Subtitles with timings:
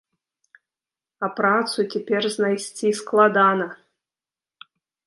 [1.27, 3.67] А працу цяпер знайсці складана.